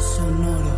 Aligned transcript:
Sonoro. 0.00 0.76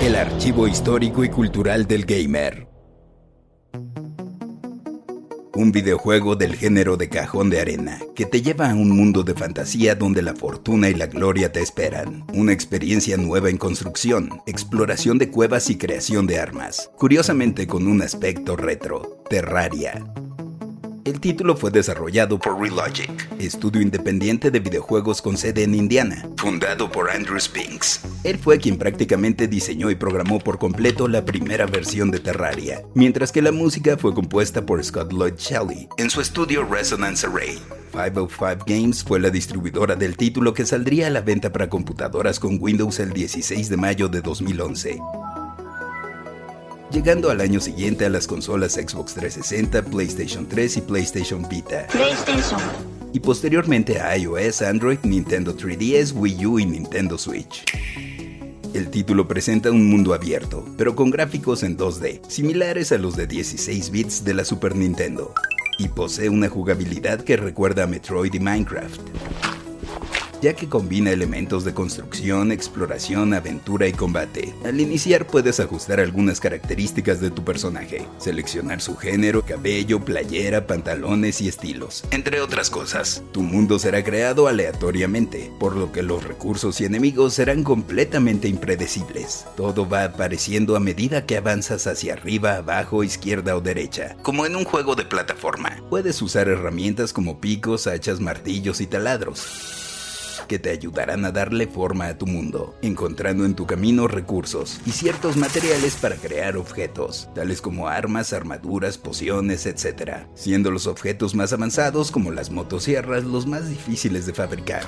El 0.00 0.14
archivo 0.16 0.68
histórico 0.68 1.24
y 1.24 1.30
cultural 1.30 1.86
del 1.86 2.04
gamer 2.04 2.77
un 5.68 5.72
videojuego 5.72 6.34
del 6.34 6.56
género 6.56 6.96
de 6.96 7.10
cajón 7.10 7.50
de 7.50 7.60
arena, 7.60 8.00
que 8.14 8.24
te 8.24 8.40
lleva 8.40 8.70
a 8.70 8.74
un 8.74 8.88
mundo 8.88 9.22
de 9.22 9.34
fantasía 9.34 9.94
donde 9.94 10.22
la 10.22 10.34
fortuna 10.34 10.88
y 10.88 10.94
la 10.94 11.08
gloria 11.08 11.52
te 11.52 11.60
esperan. 11.60 12.24
Una 12.32 12.54
experiencia 12.54 13.18
nueva 13.18 13.50
en 13.50 13.58
construcción, 13.58 14.40
exploración 14.46 15.18
de 15.18 15.28
cuevas 15.30 15.68
y 15.68 15.76
creación 15.76 16.26
de 16.26 16.38
armas, 16.38 16.90
curiosamente 16.96 17.66
con 17.66 17.86
un 17.86 18.00
aspecto 18.00 18.56
retro, 18.56 19.22
Terraria. 19.28 20.06
El 21.08 21.20
título 21.20 21.56
fue 21.56 21.70
desarrollado 21.70 22.38
por 22.38 22.60
Relogic, 22.60 23.08
estudio 23.38 23.80
independiente 23.80 24.50
de 24.50 24.60
videojuegos 24.60 25.22
con 25.22 25.38
sede 25.38 25.62
en 25.62 25.74
Indiana, 25.74 26.28
fundado 26.36 26.92
por 26.92 27.08
Andrew 27.08 27.40
Spinks. 27.40 28.02
Él 28.24 28.36
fue 28.36 28.58
quien 28.58 28.76
prácticamente 28.76 29.48
diseñó 29.48 29.90
y 29.90 29.94
programó 29.94 30.38
por 30.38 30.58
completo 30.58 31.08
la 31.08 31.24
primera 31.24 31.64
versión 31.64 32.10
de 32.10 32.20
Terraria, 32.20 32.82
mientras 32.92 33.32
que 33.32 33.40
la 33.40 33.52
música 33.52 33.96
fue 33.96 34.12
compuesta 34.12 34.66
por 34.66 34.84
Scott 34.84 35.10
Lloyd 35.10 35.36
Shelley 35.38 35.88
en 35.96 36.10
su 36.10 36.20
estudio 36.20 36.62
Resonance 36.70 37.26
Array. 37.26 37.58
505 37.92 38.64
Games 38.66 39.02
fue 39.02 39.18
la 39.18 39.30
distribuidora 39.30 39.96
del 39.96 40.14
título 40.14 40.52
que 40.52 40.66
saldría 40.66 41.06
a 41.06 41.10
la 41.10 41.22
venta 41.22 41.50
para 41.50 41.70
computadoras 41.70 42.38
con 42.38 42.58
Windows 42.60 43.00
el 43.00 43.14
16 43.14 43.70
de 43.70 43.76
mayo 43.78 44.10
de 44.10 44.20
2011 44.20 45.00
llegando 46.90 47.30
al 47.30 47.40
año 47.40 47.60
siguiente 47.60 48.04
a 48.04 48.08
las 48.08 48.26
consolas 48.26 48.74
Xbox 48.74 49.14
360, 49.14 49.82
PlayStation 49.82 50.48
3 50.48 50.76
y 50.76 50.80
PlayStation 50.82 51.48
Vita. 51.48 51.86
Y 53.12 53.20
posteriormente 53.20 54.00
a 54.00 54.16
iOS, 54.16 54.62
Android, 54.62 54.98
Nintendo 55.02 55.56
3DS, 55.56 56.12
Wii 56.14 56.46
U 56.46 56.58
y 56.58 56.66
Nintendo 56.66 57.18
Switch. 57.18 57.64
El 58.74 58.90
título 58.90 59.26
presenta 59.26 59.70
un 59.70 59.88
mundo 59.88 60.12
abierto, 60.12 60.64
pero 60.76 60.94
con 60.94 61.10
gráficos 61.10 61.62
en 61.62 61.76
2D, 61.78 62.20
similares 62.28 62.92
a 62.92 62.98
los 62.98 63.16
de 63.16 63.26
16 63.26 63.90
bits 63.90 64.24
de 64.24 64.34
la 64.34 64.44
Super 64.44 64.76
Nintendo, 64.76 65.32
y 65.78 65.88
posee 65.88 66.28
una 66.28 66.48
jugabilidad 66.48 67.22
que 67.22 67.38
recuerda 67.38 67.84
a 67.84 67.86
Metroid 67.86 68.34
y 68.34 68.40
Minecraft 68.40 69.00
ya 70.40 70.54
que 70.54 70.68
combina 70.68 71.10
elementos 71.10 71.64
de 71.64 71.74
construcción, 71.74 72.52
exploración, 72.52 73.34
aventura 73.34 73.86
y 73.86 73.92
combate. 73.92 74.54
Al 74.64 74.80
iniciar 74.80 75.26
puedes 75.26 75.60
ajustar 75.60 76.00
algunas 76.00 76.40
características 76.40 77.20
de 77.20 77.30
tu 77.30 77.44
personaje, 77.44 78.06
seleccionar 78.18 78.80
su 78.80 78.96
género, 78.96 79.44
cabello, 79.44 80.00
playera, 80.00 80.66
pantalones 80.66 81.40
y 81.40 81.48
estilos, 81.48 82.04
entre 82.10 82.40
otras 82.40 82.70
cosas. 82.70 83.22
Tu 83.32 83.42
mundo 83.42 83.78
será 83.78 84.02
creado 84.04 84.48
aleatoriamente, 84.48 85.50
por 85.58 85.76
lo 85.76 85.92
que 85.92 86.02
los 86.02 86.24
recursos 86.24 86.80
y 86.80 86.84
enemigos 86.84 87.34
serán 87.34 87.64
completamente 87.64 88.48
impredecibles. 88.48 89.46
Todo 89.56 89.88
va 89.88 90.04
apareciendo 90.04 90.76
a 90.76 90.80
medida 90.80 91.26
que 91.26 91.36
avanzas 91.36 91.86
hacia 91.86 92.14
arriba, 92.14 92.56
abajo, 92.56 93.04
izquierda 93.04 93.56
o 93.56 93.60
derecha, 93.60 94.16
como 94.22 94.46
en 94.46 94.56
un 94.56 94.64
juego 94.64 94.94
de 94.94 95.04
plataforma. 95.04 95.82
Puedes 95.90 96.20
usar 96.22 96.48
herramientas 96.48 97.12
como 97.12 97.40
picos, 97.40 97.86
hachas, 97.86 98.20
martillos 98.20 98.80
y 98.80 98.86
taladros 98.86 99.87
que 100.48 100.58
te 100.58 100.70
ayudarán 100.70 101.24
a 101.24 101.30
darle 101.30 101.68
forma 101.68 102.08
a 102.08 102.18
tu 102.18 102.26
mundo, 102.26 102.76
encontrando 102.82 103.44
en 103.44 103.54
tu 103.54 103.66
camino 103.66 104.08
recursos 104.08 104.80
y 104.86 104.90
ciertos 104.90 105.36
materiales 105.36 105.94
para 105.94 106.16
crear 106.16 106.56
objetos, 106.56 107.28
tales 107.34 107.60
como 107.60 107.86
armas, 107.86 108.32
armaduras, 108.32 108.98
pociones, 108.98 109.66
etc., 109.66 110.26
siendo 110.34 110.70
los 110.72 110.86
objetos 110.86 111.34
más 111.34 111.52
avanzados 111.52 112.10
como 112.10 112.32
las 112.32 112.50
motosierras 112.50 113.24
los 113.24 113.46
más 113.46 113.68
difíciles 113.68 114.26
de 114.26 114.34
fabricar. 114.34 114.84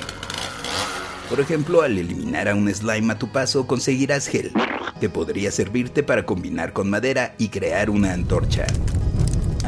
Por 1.29 1.39
ejemplo, 1.39 1.83
al 1.83 1.97
eliminar 1.97 2.49
a 2.49 2.57
un 2.57 2.69
slime 2.75 3.13
a 3.13 3.19
tu 3.19 3.31
paso 3.31 3.67
conseguirás 3.67 4.27
gel, 4.27 4.53
que 4.99 5.09
podría 5.09 5.53
servirte 5.53 6.03
para 6.03 6.27
combinar 6.27 6.73
con 6.73 6.91
madera 6.91 7.35
y 7.39 7.51
crear 7.51 7.89
una 7.89 8.13
antorcha. 8.13 8.67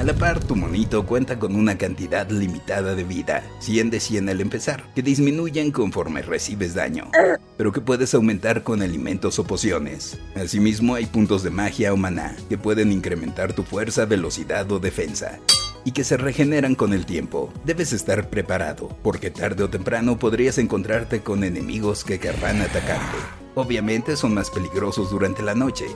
A 0.03 0.05
la 0.05 0.15
par, 0.15 0.41
tu 0.41 0.57
monito 0.57 1.07
cuenta 1.07 1.39
con 1.39 1.55
una 1.55 1.79
cantidad 1.79 2.29
limitada 2.29 2.97
de 2.97 3.05
vida, 3.05 3.45
100 3.61 3.91
de 3.91 4.01
100 4.01 4.31
al 4.31 4.41
empezar, 4.41 4.83
que 4.97 5.03
disminuyen 5.03 5.71
conforme 5.71 6.23
recibes 6.23 6.75
daño, 6.75 7.09
pero 7.57 7.71
que 7.71 7.81
puedes 7.81 8.13
aumentar 8.13 8.65
con 8.65 8.83
alimentos 8.83 9.39
o 9.39 9.45
pociones. 9.45 10.19
Asimismo, 10.35 10.97
hay 10.97 11.07
puntos 11.07 11.45
de 11.45 11.51
magia 11.51 11.93
o 11.93 11.97
maná, 11.97 12.35
que 12.49 12.59
pueden 12.59 12.91
incrementar 12.91 13.53
tu 13.53 13.63
fuerza, 13.63 14.05
velocidad 14.05 14.73
o 14.73 14.81
defensa 14.81 15.39
y 15.85 15.93
que 15.93 16.03
se 16.03 16.17
regeneran 16.17 16.75
con 16.75 16.95
el 16.95 17.07
tiempo. 17.07 17.53
Debes 17.65 17.93
estar 17.93 18.29
preparado, 18.29 18.89
porque 19.05 19.31
tarde 19.31 19.63
o 19.63 19.71
temprano 19.71 20.19
podrías 20.19 20.59
encontrarte 20.59 21.21
con 21.21 21.45
enemigos 21.45 22.03
que 22.03 22.19
querrán 22.19 22.61
atacarte. 22.61 23.19
Obviamente 23.55 24.17
son 24.17 24.35
más 24.35 24.51
peligrosos 24.51 25.11
durante 25.11 25.43
la 25.43 25.55
noche, 25.55 25.87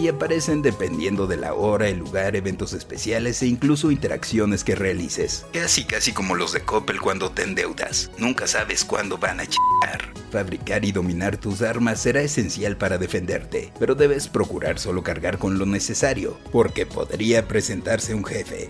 y 0.00 0.08
aparecen 0.08 0.62
dependiendo 0.62 1.26
de 1.26 1.36
la 1.36 1.52
hora, 1.52 1.88
el 1.88 1.98
lugar, 1.98 2.34
eventos 2.34 2.72
especiales 2.72 3.42
e 3.42 3.46
incluso 3.46 3.90
interacciones 3.90 4.64
que 4.64 4.74
realices. 4.74 5.44
Casi 5.52 5.84
casi 5.84 6.12
como 6.12 6.34
los 6.34 6.52
de 6.52 6.60
Coppel 6.60 7.00
cuando 7.00 7.30
te 7.30 7.42
endeudas. 7.42 8.10
Nunca 8.16 8.46
sabes 8.46 8.84
cuándo 8.84 9.18
van 9.18 9.40
a 9.40 9.46
chingar. 9.46 10.12
Fabricar 10.30 10.84
y 10.86 10.92
dominar 10.92 11.36
tus 11.36 11.60
armas 11.60 12.00
será 12.00 12.22
esencial 12.22 12.78
para 12.78 12.96
defenderte, 12.96 13.72
pero 13.78 13.94
debes 13.94 14.28
procurar 14.28 14.78
solo 14.78 15.02
cargar 15.02 15.38
con 15.38 15.58
lo 15.58 15.66
necesario, 15.66 16.38
porque 16.50 16.86
podría 16.86 17.46
presentarse 17.46 18.14
un 18.14 18.24
jefe 18.24 18.68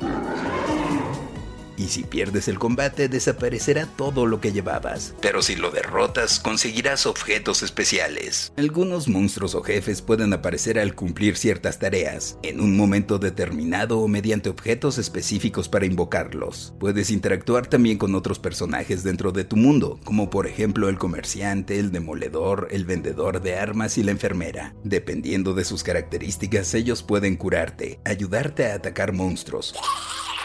y 1.81 1.89
si 1.89 2.05
pierdes 2.05 2.47
el 2.49 2.59
combate 2.59 3.09
desaparecerá 3.09 3.87
todo 3.87 4.27
lo 4.27 4.41
que 4.41 4.53
llevabas, 4.53 5.15
pero 5.23 5.41
si 5.41 5.57
lo 5.57 5.71
derrotas 5.71 6.39
conseguirás 6.39 7.07
objetos 7.07 7.63
especiales. 7.63 8.53
Algunos 8.59 9.09
monstruos 9.09 9.55
o 9.55 9.63
jefes 9.63 10.03
pueden 10.03 10.35
aparecer 10.35 10.79
al 10.79 10.95
cumplir 10.95 11.39
ciertas 11.39 11.79
tareas, 11.79 12.39
en 12.43 12.61
un 12.61 12.77
momento 12.77 13.19
determinado 13.19 13.99
o 13.99 14.09
mediante 14.09 14.51
objetos 14.51 14.99
específicos 14.99 15.71
para 15.71 15.87
invocarlos. 15.87 16.75
Puedes 16.79 17.11
interactuar 17.11 17.67
también 17.67 17.97
con 17.97 18.15
otros 18.15 18.39
personajes 18.39 19.03
dentro 19.03 19.33
de 19.33 19.45
tu 19.45 19.57
mundo, 19.57 19.99
como 20.05 20.29
por 20.29 20.47
ejemplo 20.47 20.91
el 20.91 20.99
comerciante, 20.99 21.79
el 21.79 21.93
demoledor, 21.93 22.69
el 22.73 22.85
vendedor 22.85 23.41
de 23.41 23.57
armas 23.57 23.97
y 23.97 24.03
la 24.03 24.11
enfermera. 24.11 24.75
Dependiendo 24.85 25.55
de 25.55 25.65
sus 25.65 25.83
características, 25.83 26.75
ellos 26.75 27.03
pueden 27.03 27.37
curarte, 27.37 28.01
ayudarte 28.05 28.67
a 28.67 28.75
atacar 28.75 29.15
monstruos 29.15 29.75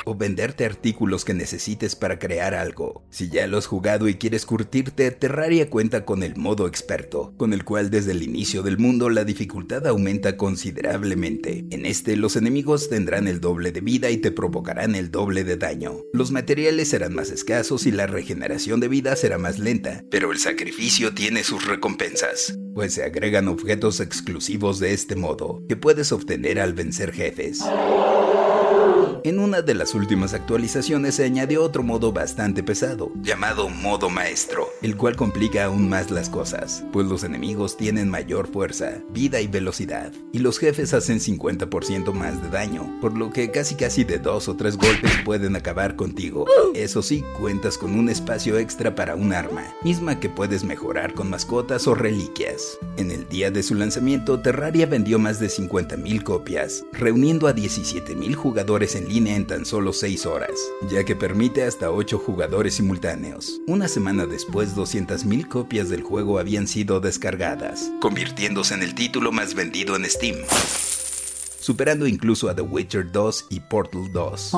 o 0.05 0.15
venderte 0.15 0.65
artículos 0.65 1.25
que 1.25 1.33
necesites 1.33 1.95
para 1.95 2.19
crear 2.19 2.53
algo. 2.53 3.03
Si 3.09 3.29
ya 3.29 3.47
lo 3.47 3.57
has 3.57 3.67
jugado 3.67 4.07
y 4.07 4.15
quieres 4.15 4.45
curtirte, 4.45 5.11
Terraria 5.11 5.69
cuenta 5.69 6.05
con 6.05 6.23
el 6.23 6.35
modo 6.35 6.67
experto, 6.67 7.33
con 7.37 7.53
el 7.53 7.63
cual 7.65 7.89
desde 7.89 8.11
el 8.11 8.23
inicio 8.23 8.63
del 8.63 8.77
mundo 8.77 9.09
la 9.09 9.23
dificultad 9.23 9.85
aumenta 9.87 10.37
considerablemente. 10.37 11.65
En 11.71 11.85
este 11.85 12.15
los 12.15 12.35
enemigos 12.35 12.89
tendrán 12.89 13.27
el 13.27 13.41
doble 13.41 13.71
de 13.71 13.81
vida 13.81 14.09
y 14.09 14.17
te 14.17 14.31
provocarán 14.31 14.95
el 14.95 15.11
doble 15.11 15.43
de 15.43 15.57
daño. 15.57 15.97
Los 16.13 16.31
materiales 16.31 16.89
serán 16.89 17.13
más 17.13 17.31
escasos 17.31 17.85
y 17.85 17.91
la 17.91 18.07
regeneración 18.07 18.79
de 18.79 18.87
vida 18.87 19.15
será 19.15 19.37
más 19.37 19.59
lenta, 19.59 20.03
pero 20.11 20.31
el 20.31 20.39
sacrificio 20.39 21.13
tiene 21.13 21.43
sus 21.43 21.65
recompensas, 21.65 22.57
pues 22.73 22.93
se 22.93 23.03
agregan 23.03 23.47
objetos 23.47 23.99
exclusivos 23.99 24.79
de 24.79 24.93
este 24.93 25.15
modo, 25.15 25.63
que 25.67 25.75
puedes 25.75 26.11
obtener 26.11 26.59
al 26.59 26.73
vencer 26.73 27.11
jefes. 27.11 27.59
En 29.25 29.39
una 29.39 29.63
de 29.63 29.74
las 29.74 29.95
últimas 29.95 30.36
actualizaciones 30.36 31.16
se 31.16 31.24
añadió 31.24 31.63
otro 31.63 31.81
modo 31.81 32.13
bastante 32.13 32.62
pesado, 32.62 33.12
llamado 33.24 33.69
modo 33.69 34.12
maestro, 34.12 34.69
el 34.83 34.95
cual 34.95 35.16
complica 35.16 35.66
aún 35.66 35.89
más 35.89 36.12
las 36.12 36.30
cosas, 36.30 36.83
pues 36.94 37.07
los 37.07 37.24
enemigos 37.24 37.75
tienen 37.75 38.07
mayor 38.07 38.45
fuerza, 38.45 39.00
vida 39.10 39.42
y 39.42 39.48
velocidad, 39.48 40.13
y 40.31 40.38
los 40.38 40.60
jefes 40.60 40.94
hacen 40.94 41.19
50% 41.19 42.13
más 42.13 42.39
de 42.39 42.50
daño, 42.50 43.00
por 43.01 43.18
lo 43.18 43.31
que 43.31 43.50
casi 43.50 43.74
casi 43.74 44.04
de 44.04 44.19
dos 44.19 44.48
o 44.48 44.56
tres 44.57 44.77
golpes 44.77 45.12
pueden 45.25 45.56
acabar 45.56 45.95
contigo. 45.95 46.45
Eso 46.75 47.01
sí, 47.01 47.24
cuentas 47.39 47.80
con 47.80 47.98
un 47.98 48.10
espacio 48.10 48.60
extra 48.60 48.94
para 48.94 49.16
un 49.16 49.33
arma, 49.33 49.63
misma 49.83 50.19
que 50.19 50.30
puedes 50.30 50.63
mejorar 50.63 51.16
con 51.16 51.31
mascotas 51.31 51.88
o 51.88 51.95
reliquias. 51.95 52.77
En 52.98 53.10
el 53.10 53.27
día 53.27 53.50
de 53.50 53.63
su 53.63 53.74
lanzamiento, 53.74 54.39
Terraria 54.42 54.86
vendió 54.86 55.18
más 55.18 55.39
de 55.39 55.48
50.000 55.48 56.22
copias, 56.22 56.86
reuniendo 56.94 57.48
a 57.48 57.56
17.000 57.56 58.36
jugadores 58.36 58.95
en 58.95 59.06
línea 59.10 59.14
en 59.17 59.47
tan 59.47 59.65
solo 59.65 59.94
6 59.94 60.25
horas, 60.25 60.51
ya 60.89 61.06
que 61.06 61.15
permite 61.15 61.63
hasta 61.63 61.89
8 61.89 62.17
jugadores 62.17 62.75
simultáneos. 62.75 63.62
Una 63.65 63.88
semana 63.88 64.25
después, 64.25 64.75
200.000 64.75 65.47
copias 65.47 65.89
del 65.89 66.03
juego 66.03 66.38
habían 66.38 66.67
sido 66.67 67.00
descargadas, 67.00 67.91
convirtiéndose 68.01 68.73
en 68.73 68.83
el 68.83 68.94
título 68.94 69.31
más 69.31 69.56
vendido 69.56 69.95
en 69.95 70.06
Steam 70.06 70.35
superando 71.65 72.06
incluso 72.06 72.47
a 72.47 72.56
The 72.56 72.62
Witcher 72.62 73.12
2 73.12 73.47
y 73.50 73.59
Portal 73.59 74.12
2. 74.12 74.51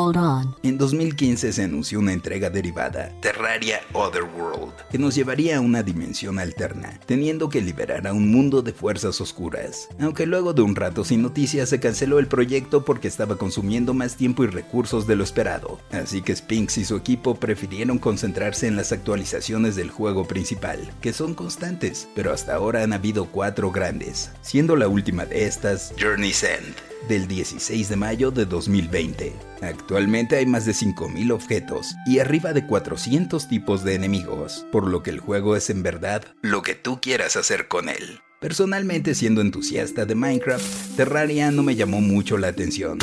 En 0.63 0.77
2015 0.77 1.53
se 1.53 1.63
anunció 1.63 1.99
una 1.99 2.11
entrega 2.11 2.49
derivada, 2.49 3.13
Terraria 3.21 3.79
Otherworld, 3.93 4.73
que 4.91 4.97
nos 4.97 5.15
llevaría 5.15 5.55
a 5.55 5.61
una 5.61 5.83
dimensión 5.83 6.37
alterna, 6.37 6.99
teniendo 7.05 7.47
que 7.47 7.61
liberar 7.61 8.07
a 8.07 8.13
un 8.13 8.29
mundo 8.29 8.61
de 8.61 8.73
fuerzas 8.73 9.21
oscuras. 9.21 9.87
Aunque 10.01 10.25
luego 10.25 10.51
de 10.51 10.63
un 10.63 10.75
rato 10.75 11.05
sin 11.05 11.21
noticias 11.21 11.69
se 11.69 11.79
canceló 11.79 12.19
el 12.19 12.27
proyecto 12.27 12.83
porque 12.83 13.07
estaba 13.07 13.37
consumiendo 13.37 13.93
más 13.93 14.17
tiempo 14.17 14.43
y 14.43 14.47
recursos 14.47 15.07
de 15.07 15.15
lo 15.15 15.23
esperado, 15.23 15.79
así 15.91 16.21
que 16.21 16.35
Spinks 16.35 16.77
y 16.77 16.83
su 16.83 16.97
equipo 16.97 17.35
prefirieron 17.35 17.99
concentrarse 17.99 18.67
en 18.67 18.75
las 18.75 18.91
actualizaciones 18.91 19.77
del 19.77 19.91
juego 19.91 20.25
principal, 20.25 20.91
que 20.99 21.13
son 21.13 21.35
constantes, 21.35 22.09
pero 22.15 22.33
hasta 22.33 22.55
ahora 22.55 22.83
han 22.83 22.91
habido 22.91 23.27
cuatro 23.27 23.71
grandes, 23.71 24.29
siendo 24.41 24.75
la 24.75 24.89
última 24.89 25.25
de 25.25 25.45
estas 25.45 25.93
Journey's 25.97 26.43
End 26.43 26.75
del 27.07 27.27
16 27.27 27.89
de 27.89 27.95
mayo 27.95 28.31
de 28.31 28.45
2020. 28.45 29.33
Actualmente 29.61 30.37
hay 30.37 30.45
más 30.45 30.65
de 30.65 30.73
5.000 30.73 31.31
objetos 31.31 31.95
y 32.05 32.19
arriba 32.19 32.53
de 32.53 32.65
400 32.65 33.47
tipos 33.47 33.83
de 33.83 33.95
enemigos, 33.95 34.65
por 34.71 34.87
lo 34.87 35.03
que 35.03 35.11
el 35.11 35.19
juego 35.19 35.55
es 35.55 35.69
en 35.69 35.83
verdad 35.83 36.23
lo 36.41 36.61
que 36.61 36.75
tú 36.75 36.99
quieras 37.01 37.35
hacer 37.35 37.67
con 37.67 37.89
él. 37.89 38.19
Personalmente 38.39 39.15
siendo 39.15 39.41
entusiasta 39.41 40.05
de 40.05 40.15
Minecraft, 40.15 40.95
Terraria 40.95 41.49
no 41.51 41.63
me 41.63 41.75
llamó 41.75 42.01
mucho 42.01 42.37
la 42.37 42.49
atención. 42.49 42.99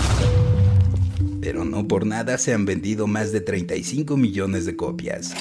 Pero 1.40 1.64
no 1.64 1.88
por 1.88 2.06
nada 2.06 2.38
se 2.38 2.54
han 2.54 2.64
vendido 2.64 3.06
más 3.06 3.32
de 3.32 3.40
35 3.40 4.16
millones 4.16 4.64
de 4.64 4.76
copias 4.76 5.34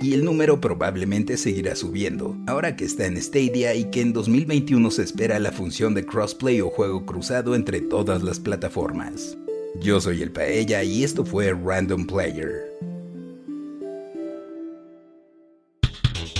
y 0.00 0.14
el 0.14 0.24
número 0.24 0.60
probablemente 0.60 1.36
seguirá 1.36 1.74
subiendo, 1.76 2.36
ahora 2.46 2.76
que 2.76 2.84
está 2.84 3.06
en 3.06 3.20
Stadia 3.20 3.74
y 3.74 3.90
que 3.90 4.00
en 4.00 4.12
2021 4.12 4.90
se 4.90 5.02
espera 5.02 5.38
la 5.38 5.52
función 5.52 5.94
de 5.94 6.04
crossplay 6.04 6.60
o 6.60 6.70
juego 6.70 7.04
cruzado 7.04 7.54
entre 7.54 7.80
todas 7.80 8.22
las 8.22 8.40
plataformas. 8.40 9.36
Yo 9.80 10.00
soy 10.00 10.22
el 10.22 10.32
Paella 10.32 10.82
y 10.82 11.04
esto 11.04 11.24
fue 11.24 11.52
Random 11.52 12.06
Player. 12.06 12.67